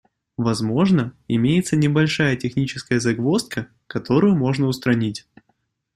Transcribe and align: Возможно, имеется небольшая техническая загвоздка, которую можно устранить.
Возможно, 0.35 1.13
имеется 1.27 1.75
небольшая 1.75 2.35
техническая 2.35 2.99
загвоздка, 2.99 3.67
которую 3.85 4.35
можно 4.35 4.65
устранить. 4.65 5.27